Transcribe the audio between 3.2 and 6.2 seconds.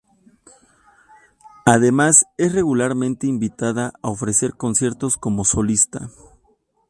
invitada a ofrecer conciertos como solista.